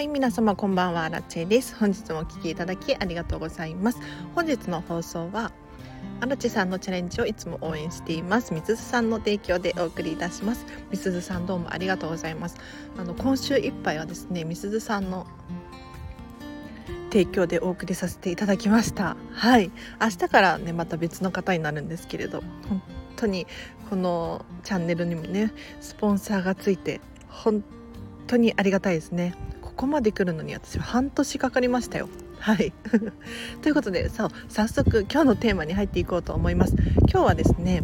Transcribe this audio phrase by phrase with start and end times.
[0.00, 1.76] はい皆様こんばんはラチェです。
[1.76, 3.98] 本日もお聞きいただきありがとうございます。
[4.34, 5.52] 本日の放送は
[6.22, 8.54] アラチェさんのチャレンジをいつも応援しています。
[8.54, 10.64] みつずさんの提供でお送りいたします。
[10.90, 12.56] みすずさんどうもありがとうございます。
[12.96, 15.26] あの今週いっぱいはですねみすずさんの
[17.12, 19.18] 提供でお送りさせていただきました。
[19.32, 19.70] はい。
[20.00, 22.82] 明日からねまた別の方になるんですけれど本
[23.16, 23.46] 当に
[23.90, 25.52] このチャンネルにもね
[25.82, 27.62] スポンサーがついて本
[28.26, 29.34] 当にありがたいですね。
[29.80, 32.10] ここまで来るのに私は半年かかりましたよ。
[32.38, 32.70] はい。
[33.62, 36.74] ということでそう早速今日のテーマに入っていこうと思います。
[37.10, 37.82] 今日はですね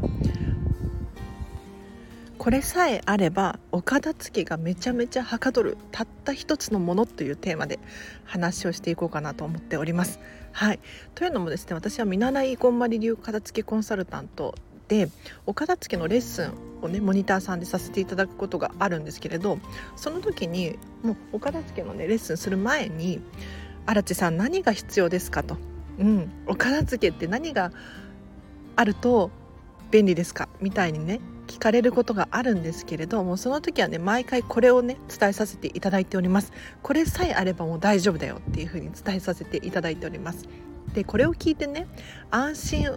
[2.37, 7.79] これさえあればお片付けがめちゃめちゃはかどるたった一つのものというテーマで
[8.25, 10.21] 話をしていこうかなと思っております。
[10.53, 10.81] はい、
[11.15, 14.55] というのもですね私は見習いこんまり流片付けコンサルタント
[14.89, 15.09] で
[15.47, 19.59] お片付けのレッスンをねモニターさんでさせていただくことがあるんですけれど
[19.97, 23.21] その時にもうお片付けのねレッスンする前に
[23.87, 25.57] 「荒地さん何が必要ですか?」と
[25.99, 27.73] 「うん、お片付けって何が
[28.77, 29.31] あると
[29.91, 36.53] 便利ですか?」みたいにね聞かれることがあるんですけれどもその時はね毎回これをね伝えさせていただいております
[36.83, 40.45] これさえあればもう大丈夫だよっていう風に伝えさせていただいております
[40.93, 41.87] でこれを聞いてね
[42.31, 42.91] 安心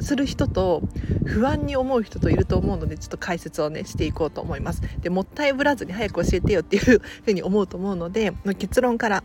[0.00, 0.82] する人と
[1.24, 4.82] 不安に思う人といると思うのでちょっと解説をねしていこうと思います。
[5.00, 9.24] でもったいぶらずに早く教えてよっていうふうに思うと思うので結論から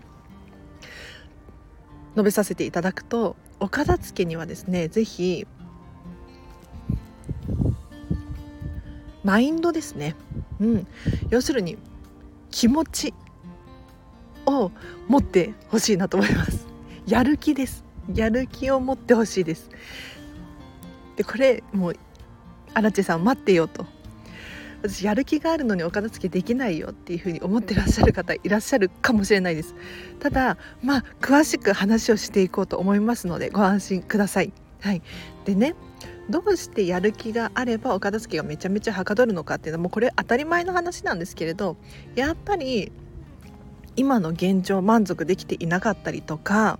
[2.15, 5.47] 述べさせていただくとお片付けにはですね是非
[9.23, 10.15] マインドですね、
[10.59, 10.87] うん、
[11.29, 11.77] 要するに
[12.51, 13.13] 気持ち
[14.45, 14.71] を
[15.07, 16.67] 持ってほしいなと思います。
[17.07, 17.83] やる気です。
[18.13, 19.69] やる気を持ってほしいです。
[21.15, 21.95] でこれもう
[22.73, 23.85] 荒地さん待ってよと。
[24.83, 29.75] 私やる気があるのにお片付けできないよっていうふうに思ってらっしゃる方いらっしゃるかもしれないです。
[30.19, 34.51] ただまあ詳しく話をしていこうと思いますのでご安心ください。
[34.81, 35.01] はい。
[35.45, 35.75] でね
[36.29, 41.77] どうしてやる気があればお片付けがめちゃめちゃはかどるのかっていうのもこれ当たり前の話なんですけれど
[42.15, 42.91] やっぱり
[43.95, 46.79] 今の現状満足できていなかったりとか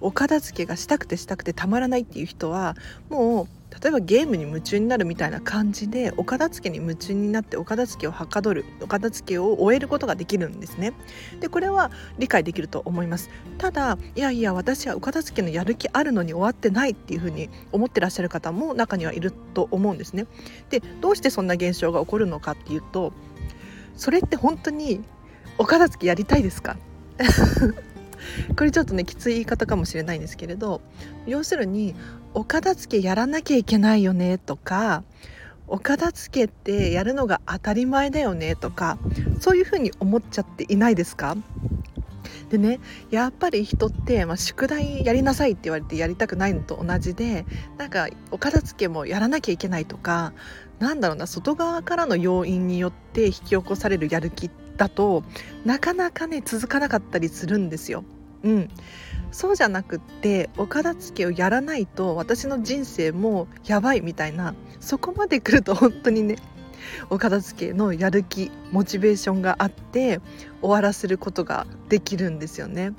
[0.00, 2.76] お片付けがしたくてしたくてたまらないっていう人は
[3.08, 3.48] もう
[3.82, 10.92] 例えばゲームに夢中になるみたいな感じでお片付けに夢中になってお片付けをはかどるお片付けを終えることができるんですね。
[11.40, 13.30] でこれは理解できると思います。
[13.56, 20.26] ただいやいや私はお片付けのやる気あるのに終わってないっていうふうに思ってらっしゃる方も中にはいると思うんですね。
[20.68, 23.14] でどうしてそんな現象が起こるのかっていうと
[23.96, 25.02] それって本当に
[25.56, 26.76] お片付けやりたいですか？
[28.56, 30.80] これちょっとねきつい言い方かもしれないんですけれど
[31.26, 31.94] 要するに
[32.34, 35.04] お片付けやらなきゃいけないよねとか
[35.68, 38.98] お片付けってやるのが当たり前だよねとか
[39.40, 41.36] そういうふうに思っちゃっていないですか？
[42.50, 42.80] でね
[43.10, 47.46] やっぱり人って、まあ、宿題やりなさいって言われてやりたくないのと同じで
[47.78, 50.34] なんかお片付けもやらなきゃいけないとか
[50.78, 55.24] なんだろうな外側からの要因によって引き起こされるやる気ってだと
[55.64, 58.04] なかなかね続かなかったりするんですよ。
[58.42, 58.68] うん、
[59.30, 66.36] そうじゃなくってお片付けをやらないと私の人生もやばいみたいなそこまで来ると本当にね
[67.10, 70.20] お片付けのやる気モチベーションがあって
[70.60, 72.92] 終わらせることができるんですよね。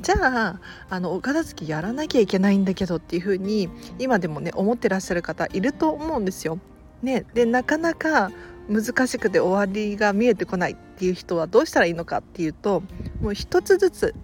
[0.00, 3.68] じゃああのお片付けやらなきゃいけないんだけどっていう風に
[3.98, 6.58] 今でもね思ってらっしゃる方いると思うんですよ。
[7.02, 8.30] ね、でなかなか
[8.68, 12.82] 難しくて終わりが見えてこないっていう人はどうしたらいいのかっていうと
[13.20, 14.14] もう一つずつ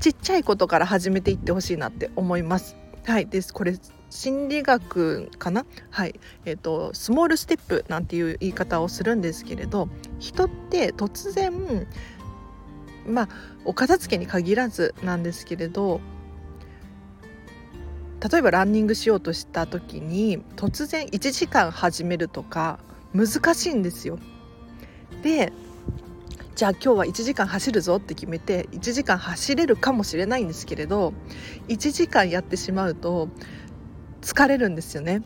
[0.00, 2.76] ちっちゃいことから始めていってほしいなって思います。
[3.04, 3.26] はい。
[3.26, 3.54] です。
[3.54, 3.78] これ
[4.10, 5.64] 心理学かな？
[5.90, 6.20] はい。
[6.44, 9.88] えーと、スモールステップなんていう言い方をするんですけれど
[10.18, 11.86] 人って突然
[13.06, 13.28] まあ
[13.64, 16.00] お片付けに限らずなんですけれど
[18.30, 22.78] 例えばランニングしようとした時に突然1時間始めるとか
[23.14, 24.18] 難しいんですよ。
[25.22, 25.52] で
[26.54, 31.12] じゃあ今日は1時間走るぞって決めて1時間走れるかもしれないんですけれど
[31.68, 33.28] 1時間やってしまうと
[34.22, 35.22] 疲れるんですよね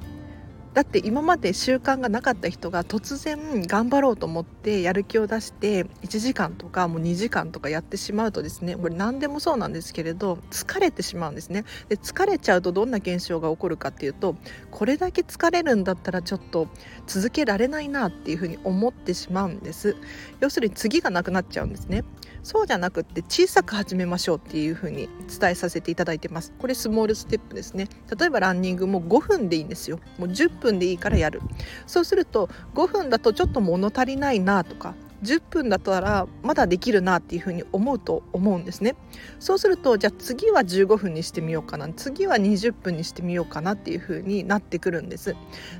[0.72, 11.64] だって今まで習慣がなかった人が突然頑張ろうと思ってやる気を出して1時間とかもう2時間とかやってしまうとですねこれ何でもそうなんですけれど疲れてしまうんですね。
[11.88, 14.36] で疲れちゃうとどんな現象が起こるかっていうと
[14.70, 16.68] これだけ疲れるんだったらちょっと
[17.06, 19.96] 続けられないなっていうふうに思ってしまうんです。
[20.38, 22.04] 要するに次がなくなっちゃうんですね。
[22.42, 26.52] そうじゃなくって小さく始めましょうっていうふうに伝えさせていただいてます。
[26.58, 27.88] これスモールステップですね。
[28.18, 29.98] 例えばランニングも5分でいいんですよ。
[30.18, 31.40] もう10分でいいからやる。
[31.86, 38.96] そうすると5分だとちょっと物足りないなとか10分だったらまだできるなっていうふうに思うと思うんですね。
[39.38, 41.88] そうするとじゃあ次は15分にしてみようかな。
[41.90, 45.34] 次は20分にしてみようかなっていうふうになってくるんです。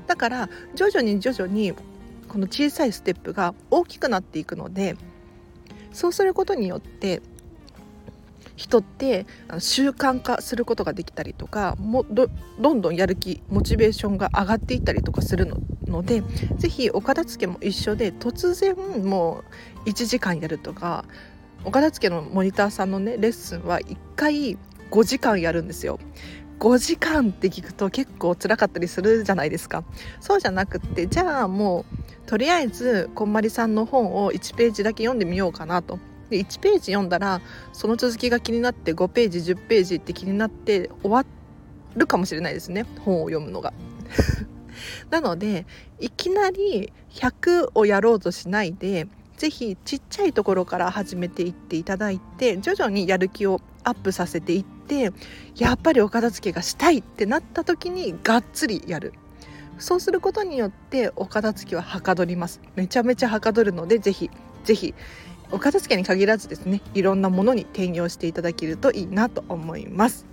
[0.07, 1.73] だから徐々に徐々に
[2.27, 4.95] この小さいステップが大きくなっていくので
[5.91, 7.21] そうすることによって
[8.55, 9.25] 人って
[9.59, 12.27] 習慣化することができたりとかもど
[12.59, 15.57] どんどんやる気モチベーションが上がっていったりとかするの
[15.87, 16.23] ので
[16.57, 19.43] 是非お片付けも一緒で突然も
[19.85, 21.05] う1時間やるとか
[21.65, 24.57] お片付けのモニターさんのねレッスンは1回
[24.89, 25.99] 5時間やるんですよ。
[26.59, 29.83] 5時間って聞くと結構辛かったりするじゃないですか
[30.19, 35.97] そうじゃなくってじゃあもうとりあえずこんまりさんの本を1ページだけ読んでみようかなと
[36.31, 37.41] で1ページ読んだら
[37.73, 41.25] その続きが気になって5ページ10ページって気になって終わ
[41.95, 42.85] るかもしれないですね。
[42.99, 43.73] 本を読むのが。
[45.11, 45.65] なので
[45.99, 55.11] いきなり100をやろうとしないで是非ちっちゃいところから始めていっていただいて徐々にやる気をアップさせていって
[55.57, 59.13] やっぱりお片付けがしたいってなった時にがっつりやる。
[59.79, 62.61] そうすることによってお片付けははかどります。
[62.75, 64.29] めちゃめちゃはかどるので是非
[64.63, 64.93] 是非
[65.51, 70.25] お片付けに限らずですねいろんなものに転用していただけるといいなと思います。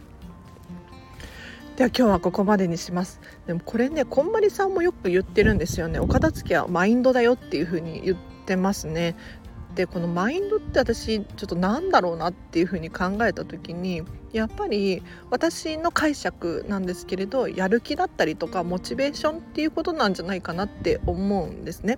[1.77, 3.21] では今日はここまでにします。
[3.47, 6.01] でもこれねこんまりさんもよく言ってるんですよね。
[6.01, 8.17] お片付けはマインドだよっていう風に言っ
[8.47, 9.15] てますね。
[9.79, 14.03] でこのマインドって私ちょっとなんだろうなっていう風に考えた時に
[14.33, 21.97] やっぱり私の解釈なんですけれどやる気だったりとかモチベーションっていうことなんじゃないかなって思うんですね。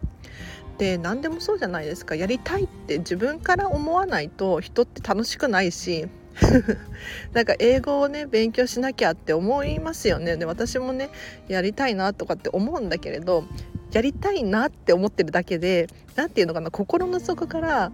[0.76, 6.06] で何でもそうじゃないですかやりたいって自分から思わないと人って楽しくないし
[7.32, 11.10] なんか英語をね勉強しなきゃって思いますよねで私もね
[11.48, 13.44] やりたいなとかって思うんだけれど
[13.92, 17.92] やりたいなって思ってるだけで何て言うのかな心の底から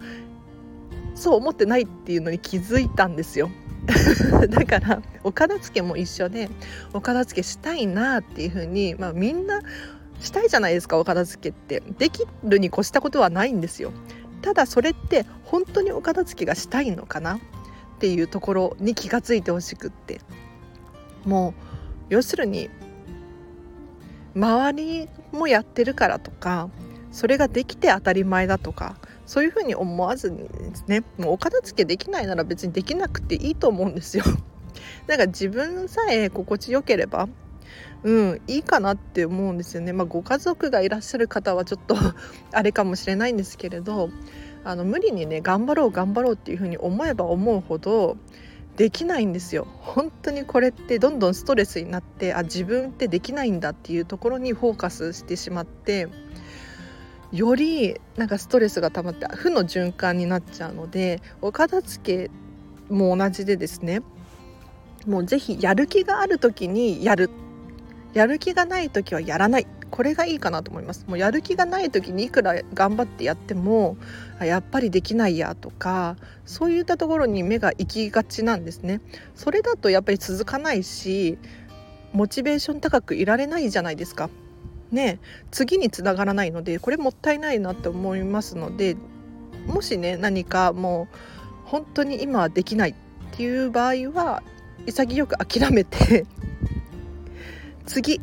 [1.15, 3.49] そう思ってないっていうのに気づいたんですよ。
[4.49, 6.49] だからお片付けも一緒で
[6.93, 9.61] お片付けしたいなっていう風にまあみんな
[10.19, 11.81] したいじゃないですかお片付けって。
[11.97, 13.91] できるに越したことはないんですよ。
[14.41, 17.35] ただそれって本当にお片付けがしたいのかな？
[17.35, 17.39] っ
[17.99, 20.21] ていうところに気がついてほしくって。
[21.25, 21.53] もう
[22.09, 22.69] 要するに
[24.37, 26.69] 周りもやってるからとか
[27.11, 28.95] それができて当たり前だとか
[29.25, 34.23] そういうふうに思わずにですねもうお片付けできないなら別にできなくていいと思うんですよ。
[35.07, 37.27] だから自分さえ心地よければ
[38.03, 39.91] うんいいかなって思うんですよね。
[39.91, 41.95] まあ、ご家族がいらっしゃる方はちょっと
[42.53, 44.09] あれかもしれないんですけれど
[44.63, 48.17] あの無理にね頑張ろう頑張ろうっていうふうに思えば思うほど
[48.77, 49.67] できないんですよ。
[49.81, 56.07] 本当にこれってどんどんストレスになってあ自分ってできないんだっていうところにフォーカスしてしまって
[57.31, 62.31] よりなんかストレスが溜まって負の循環になっちゃうのでお片付け
[62.93, 64.01] も同じでですね
[65.07, 67.29] もうぜひやる気がある時にやる。
[68.13, 69.67] やる気がない時はやらない。
[69.89, 71.05] これがいいかなと思います。
[71.07, 73.95] もうやる気がない時にいくら頑張ってやっても
[74.45, 79.01] やっぱりできないやとかそういったところに目が行きがちなんですね。
[79.35, 81.37] それだとやっぱり続かないし
[82.13, 84.29] モチベーション高くいられないじゃないですか。
[84.91, 85.19] ね
[85.51, 88.95] 次につながらないのでこれもったいないなって思いますので
[89.65, 91.15] もしね何かもう
[91.65, 92.95] 本当に今はできないっ
[93.31, 94.43] ていう場合は
[94.85, 96.25] 潔く諦めて
[97.85, 98.21] 次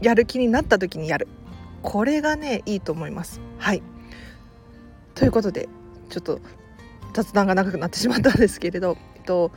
[0.00, 1.28] やる気になった時にやる。
[1.82, 3.40] これがねいいと思います。
[3.58, 3.82] はい。
[5.14, 5.68] ということで
[6.10, 6.40] ちょっと
[7.12, 9.52] 雑談が長くなってしまったんですけれど、えっと、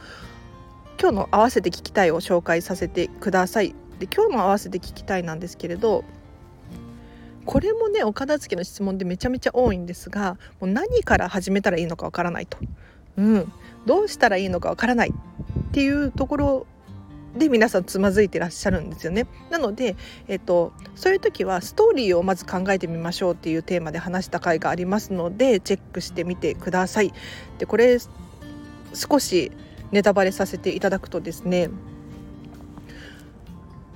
[0.99, 3.75] 今日の「合わせて聞きたい」を紹介させてください。
[3.99, 6.03] で今日の「合わせて聞きたい」なんですけれど
[7.45, 12.57] これもねお片付けの質問でめちゃめちゃ多いんですがもう何から始めたらいいのかわからないと、
[13.17, 13.51] うん、
[13.85, 16.67] どうしたらいいのかわからないっていうところ
[17.37, 19.27] で皆さんつまずいてらっしゃるんですよね。
[19.49, 19.95] なので、
[20.27, 27.13] えっと、そういう時はストーリーをまず考えてみましょうっていうテーマで話した回がありますのでチェックしてみてください。
[27.57, 27.97] でこれ
[28.93, 29.51] 少し
[29.91, 31.69] ネタバレさせていただくとですね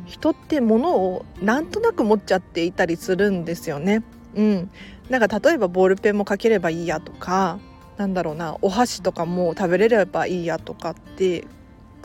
[0.06, 4.04] 人って物をなんとなく持っちゃっていたりするんですよね。
[4.36, 4.70] うん、
[5.10, 7.60] なんか例えばボールペンもかければいいやとか
[7.98, 11.46] なんだろうなお箸とかも食べれればいいやとかって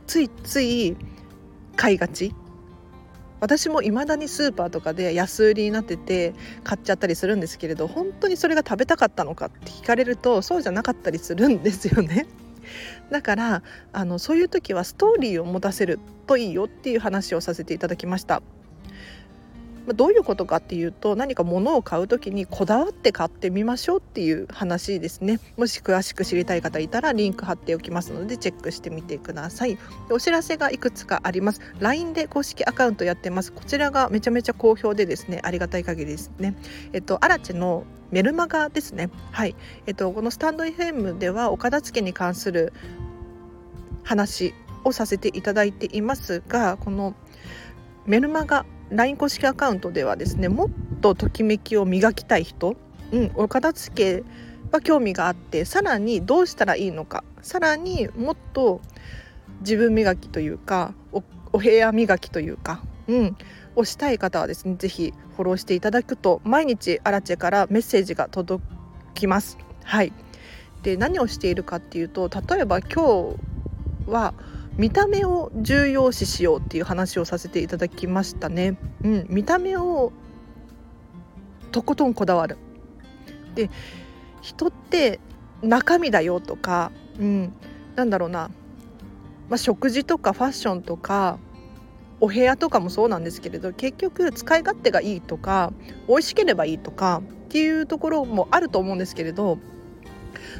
[0.06, 0.96] ついつい
[1.76, 2.34] 買いがち
[3.40, 12.26] 私もいまだにスーパーとかで安売りになってて買っちゃったりするんですけれど本当にそれが食べたかったのかって聞かれるとそうじゃなかったりするんですよね。
[13.10, 18.42] だからあのそういう時はストーリーを持たせるといいよっていう話をさせていただきました。
[19.86, 25.38] まあ、どういうことかっていうと何か物を買う時にこだわって買ってみましょうっていう話ですね。
[25.56, 29.78] もし詳しく知りたい方いたらリンク貼っておきますのでチェックしてみてください。
[30.10, 31.60] お知らせがいくつかあります。
[31.78, 33.52] LINE で公式アカウントやってます。
[33.52, 36.56] こちらがめちゃめちゃ好評でですねありがたい限りですね。
[36.92, 39.10] えっとアラチェのメルマガですね。
[39.30, 39.54] はい。
[39.86, 42.72] えっとこのスタンド FM ではお片付けに関する
[44.02, 44.52] 話
[44.84, 47.14] をさせていただいていますがこの
[48.06, 50.68] メルマガ LINE 公式アカウントではですねもっ
[51.00, 52.76] とときめきを磨きたい人、
[53.12, 54.24] うん、お片付け
[54.70, 58.80] は興味があってさらにどうしたらいいのかさらにもっと
[59.60, 63.36] 自分磨きというかお部屋磨きというか、うん、
[63.76, 68.62] をしたい方はですね是非フォローしていただくと毎日アラチェからメッセージが届
[69.14, 69.58] きます。
[69.84, 70.12] はい
[70.82, 73.34] で何をしているかっていうと例えば今
[74.06, 74.34] 日は
[74.76, 78.76] 見た目を重要視しようっていう話をさせていただきましたね。
[79.02, 80.12] うん、見た目を
[81.72, 82.58] とことんこだわる。
[83.54, 83.70] で
[84.42, 85.18] 人って
[85.62, 87.52] 中身だよとか、うん、
[87.96, 88.50] なんだろうな、
[89.48, 91.38] まあ、食事とかファッションとか
[92.20, 95.72] お部屋とかもそうなんですけれど結局使い勝手がいいとか
[96.08, 99.58] 美味しければいいとかっていうところもあると思うんですけれど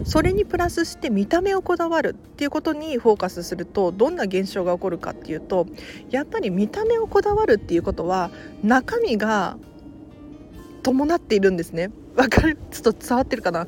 [0.05, 5.67] それにプラスして見た目をこだわるっていうことにフォーカスするとどんな現象が起こるかっていうと
[6.11, 8.31] やっぱり見た目をこだわるっていうことは
[8.63, 9.59] 中身が
[10.83, 11.91] 伴っているんですね。
[12.15, 12.57] わかる？
[12.71, 13.67] ちょっと伝わってるかな？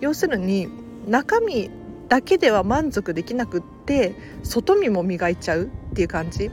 [0.00, 0.68] 要するに
[1.06, 1.70] 中身
[2.08, 6.50] だけでは満足できなくって外見も磨いちゃうっていう感じ。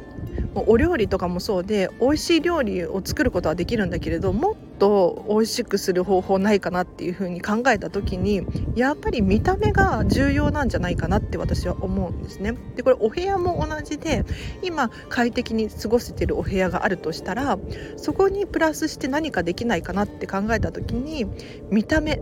[0.54, 12.54] もうお料理とかもそうで美味しい料理を作ることはできるんだけれどもっと美味しくする方法ないかなっていうふうに考えた時にやっぱり見た目が重要なんじゃないかなって私は思うんですね。
[12.76, 14.26] でこれお部屋も同じで
[14.64, 17.60] 今快適に過ごせてるお部屋があるとしたら
[17.98, 21.26] そこにプラスして何かできないかなって考えた時に
[21.70, 22.20] 見た目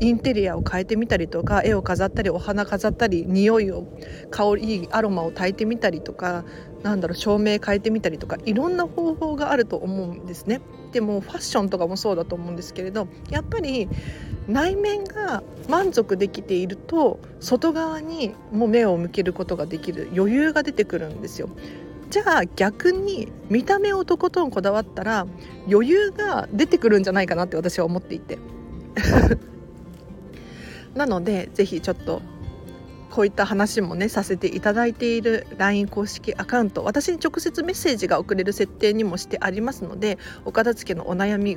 [0.00, 3.86] インテリアを変えてみたりとか絵を飾ったりお花飾ったり匂いを
[4.30, 6.44] 香りアロマを焚いてみたりとか
[6.82, 10.60] なんだろう照明変えてみたりとかいろんな方法があると思うんですね。
[10.94, 13.88] でもファッションとかもそうだと思うんですけれどやっぱり
[14.46, 21.50] 内面が満足できていると外側にも目を向けることができる余裕が出てくるんですよ。
[22.10, 25.26] じゃあ逆に見た目をとことんこだわったら
[25.68, 28.38] 余裕が出てくるんじゃないかなって私は思っていて
[30.94, 32.22] なのでぜひちょっと
[33.14, 41.56] こういった話もねさせていただいている LINE 公式アカウント私に直接メッセージが送れる設定にもしてありますのでお片付けのお悩み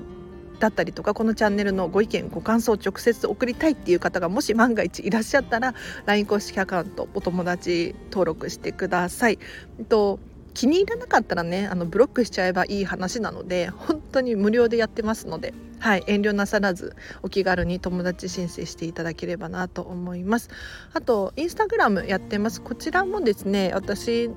[0.60, 5.74] だったりとかこのチャンネルのご意見ご感想を直接送りたいっていう方がもし万が一いらっしゃったら
[6.06, 9.40] LINE 公式アカウントお友達登録してください。
[9.80, 10.20] えっと
[10.58, 20.50] 気に入らなかったらねあのブロックしちゃえばいい話なので本当に無料でやってますので、はい、遠慮なさらずお気軽に友達申請していただければなと思います。
[20.94, 22.60] あとインスタグラムやってます。
[22.60, 24.32] こちらもですね私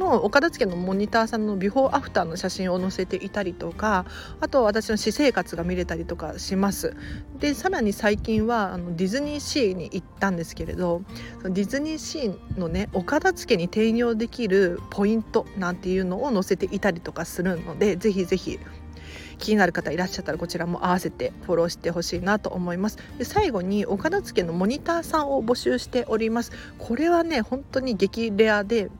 [0.00, 4.06] のお片付けのモニターさんのビフォーアフターの写真を載せていたりとか
[4.40, 6.96] あと私の私生活が見れたりとかします。
[7.38, 11.02] でさらに最近はあのディズニーシーに行ったんですけれど
[11.44, 18.58] ディズニーシーのねお片付けに転用できるポイントなんていうのを載せていたりとかするのでぜひぜひ
[19.40, 22.98] 気になる方いらっしゃったらこちらも合わせてフォローしてほしいなと思います。
[23.18, 26.52] で最後にお片付けのモニターさんを募集しております。
[26.78, 28.90] これはね本当に激レアで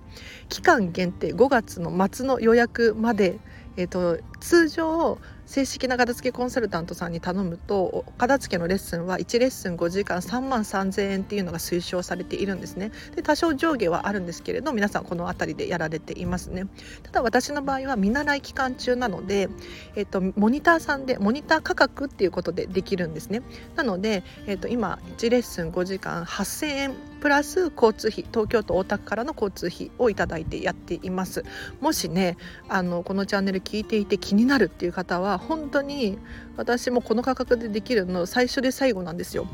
[0.49, 3.39] 期間限定5月の末の予約まで
[3.77, 5.19] えーと、通常
[5.51, 12.93] 正式な片付けコンサルタントさんに頼むと片付けのレッスンは1レッスン5時間3万3000円っていうのが推奨されているんですね。
[13.17, 16.69] で多少上下はあるんですけれど皆さんこの辺りでやられていますね。
[17.03, 19.49] ただ私の場合は見習い期間中なので、
[19.97, 23.43] えーと、モニターさんでモニター価格っていうことでできるんですね。
[23.75, 31.45] なので、えーと、と今1レッスン5時間8000円プラス交通費東京都大田区からの交通費をいただいてやっています。
[31.81, 32.37] もしね
[32.69, 36.19] あのこのチャンネル聞いていて気になるっていう方は本当に
[36.57, 39.47] 私もこの価格でできるの最初で最後なんですよ。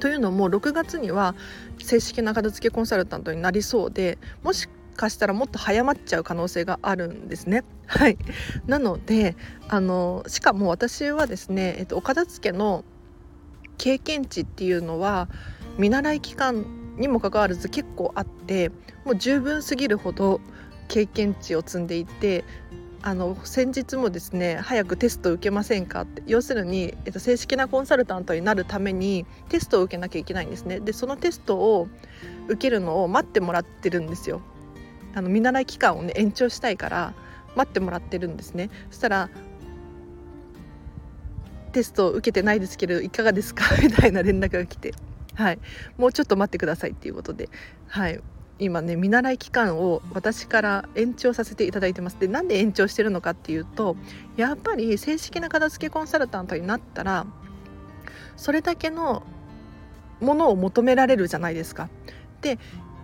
[0.00, 1.34] というのも6月には
[1.78, 7.64] 正式な片付けコンサルタントになりそうでもしかしたらもっと早まっちゃう可能性があるんですね。
[7.86, 8.18] はい、
[8.66, 9.36] なので
[9.68, 12.84] あのしかも私はですね、えっと、お片付けの
[13.78, 15.28] 経験値っていうのは
[15.78, 16.66] 見習い期間
[16.98, 18.70] にもかかわらず結構あって
[19.04, 20.40] もう十分すぎるほど
[20.88, 22.44] 経験値を積んでいて
[23.02, 30.80] あの先日もですね早くテスト受けませんかって要するに、えっと、正式なコンサルタントになるためにテストを受けなきゃいけないんですね。
[30.80, 31.88] でそのテストを
[32.48, 34.40] 受けるのを待ってもらってるんですよ。
[35.14, 37.14] あの見習い期間をね延長したいから
[37.54, 38.68] 待ってもらってるんですね。
[38.90, 39.30] そしたら
[41.72, 43.64] テストを受けてないですけどいかがですか？
[43.80, 44.92] みたいな連絡が来て。
[45.38, 45.58] はい。
[45.96, 47.48] もうちょっと待ってくださいっていうことで。
[47.86, 48.20] はい。
[48.58, 52.18] 今ね見習い期間を私から延長させていただいてます。
[52.18, 53.96] でなんで延長してるのかっていうと
[54.36, 57.24] やっぱり正式な片付けコンサルタントになったら
[58.36, 59.22] それだけの
[60.20, 61.88] ものを求められるじゃないですか。
[62.40, 62.58] で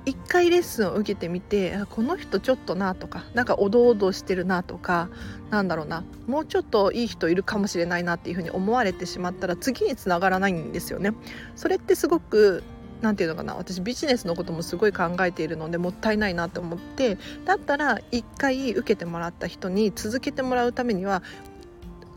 [0.06, 5.08] 一回レッスンを受けてみてこの人ちょっとなとかなんかおどおどしてるなとか
[5.50, 11.12] なんだろうなもうちょっといい人いるかもしれないなっていうふうに思われてしまったら次につながらないんですよね。
[11.56, 12.62] それってすごく
[13.00, 21.22] 何て言うのかな私ビジネスのこともすごい考えているのでもったいないなと思ってだったら一回受けてもらった人に続けてもらうためには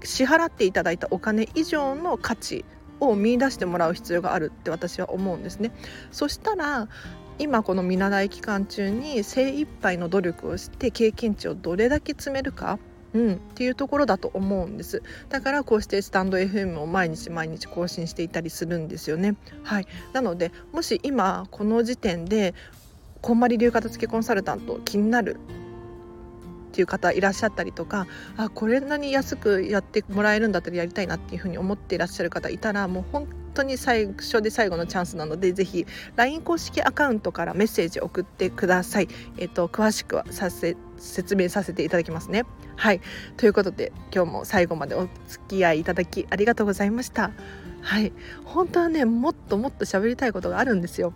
[0.04, 2.64] 支払っていただいたお金以上の価値
[3.00, 5.72] を見出してもらう必要があるって私は思うんですね。
[6.12, 6.88] そしたら
[7.40, 12.80] 今この見習い期間中に精一杯の努力をして経験値をどれだけ積めるか
[13.14, 15.02] うん、っていうところだと思うんです。
[15.30, 19.36] だからこうしてスタンド FM を毎日毎日更新していたりするんですよね。
[19.64, 19.88] はい。
[20.14, 22.54] なのでもし今この時点で
[23.22, 25.38] こんまり流片付けコンサルタント気になる
[26.70, 33.28] っていう方いらっしゃったりとかあこれなに安くやってもらえるんだったらやりたいなっていうふうに思っていらっしゃる方いたらもう本
[33.58, 35.86] 当に最初で最後のチャンスなのでぜひ
[36.16, 39.08] LINE 公式アカウントからメッセージ送ってください。
[39.38, 42.44] えっと詳しくはさせ説明させていただきますね。
[42.76, 43.02] はい
[43.38, 47.32] ということで今日も最後までお付き合いいただきありがとうございました。
[47.82, 48.14] はい
[48.46, 51.14] 本当はねもっともっと喋りたいことがあるんですよ。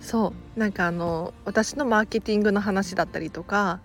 [0.00, 3.80] そうなんかあの私のマーケティングの話だったりとか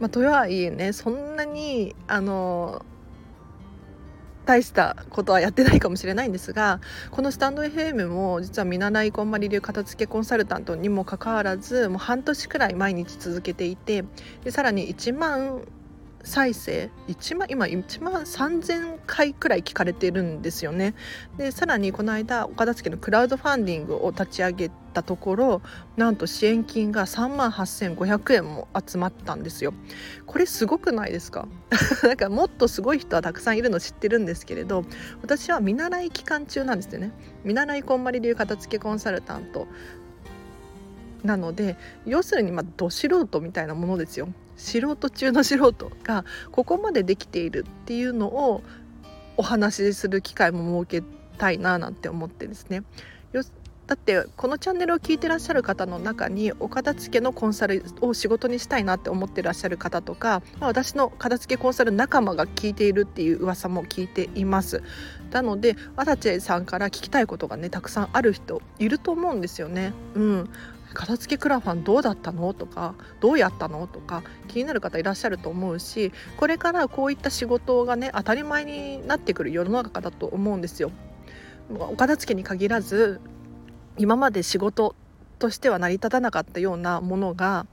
[0.00, 2.84] まあ、とはいえねそんなにあの
[4.44, 14.04] 大したことはやってないかもしれないんですがこのスタンド FM も実は見習いこんまり流片付けコンサルタントにもかかわらずもう半年くらい毎日続けていて
[14.44, 15.62] でさらに1万
[16.24, 20.94] 再生？1万今1万3000回くらい聞かれてるんですよね。
[21.36, 25.62] でさらにこの間岡田付のクラウドファンディングを立ち上げたところ
[25.96, 29.74] なんと支援金が3万8500円も集まったんですよ。
[30.24, 31.46] これすごくないですか？
[32.02, 34.84] なんかもっとすごい人はたくさんいるの知ってるんですけれど
[35.20, 37.12] 私は見習い期間中なんですよね。
[37.44, 39.68] 見習いこんまり流片付けコンサルタント
[41.22, 44.28] なので要するにまあど素人みたいなものですよ。
[44.56, 48.62] 素人中の素人がここまでできているっていうのを
[49.36, 51.06] お話しする機会も設け
[51.38, 52.82] たいななんて思ってですね。
[53.86, 64.82] だってこのチャンネルを聞いてらっしゃる方の中にお片付けのコンサルを仕事にしたいなって思ってらっしゃる方とか、私の片付けコンサル仲間が聞いているっていう噂も聞いています。
[65.30, 69.92] なのでアラチェさんから聞きたいことがねたくさんある人いると思うんですよね。
[70.14, 70.50] うん。
[70.94, 72.54] 片付けクラファンどうだったの？
[72.54, 73.86] とかどうやったの？
[73.86, 80.90] とか気になる方いらっしゃると思うしこれからこういった仕事がね当たり前になってくる世の中だと思うんですよ。
[81.70, 83.20] お片付けに限らず
[83.98, 84.94] 今まで仕事
[85.38, 87.66] としては成り立たなかったようなものが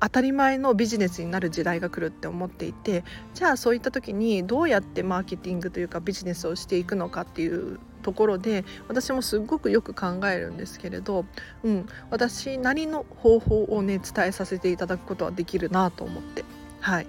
[0.00, 11.24] 当たり前のビジネスになる時代が来るって思っていてじゃあそういった時にどうやってマーケティングというかビジネスをしていくのかっていうところで私もすっごくよく考えるんですけれど、
[11.64, 16.44] うん、私なりの方法をね伝えさせていただくことはできるなと思って。
[16.80, 17.06] はい。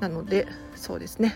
[0.00, 1.34] なのでそうですね。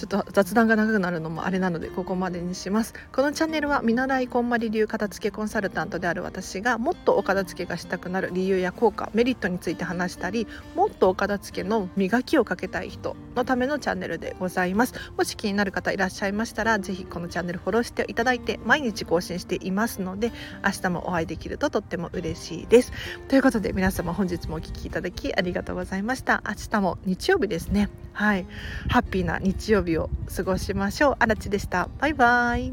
[0.00, 2.94] ちょっと雑談が長くなるのもあれなのでここまでにします。
[3.12, 14.94] このチャンネルは見習いこんまり流片付けコンサルタントである私がもっとお片付けがしたくなる理由や効果メリットについて話したりもっとお片付けの磨きをかけたい人のためのチャンネルでございます。
[15.18, 20.32] もし気になる方いらっしゃいましたらぜひこのチャンネルフォローしていただいて毎日更新していますので
[20.64, 22.92] 明日もお会いできるととっても嬉しいです。
[23.28, 26.42] ということで皆様本日もお聴きいただきありがとうございました。
[26.48, 27.90] 明日も日曜日ですね。
[28.12, 28.46] はい。
[28.88, 31.16] ハッピーな日曜日日を過ごしましょう。
[31.18, 31.88] あらちでした。
[31.98, 32.72] バイバイ。